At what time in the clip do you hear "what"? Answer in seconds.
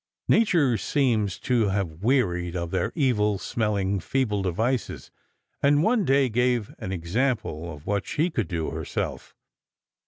7.85-8.07